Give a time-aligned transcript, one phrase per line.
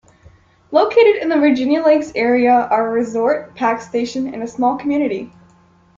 [0.71, 5.31] Located in the Virginia Lakes area are a resort, pack station, and small community.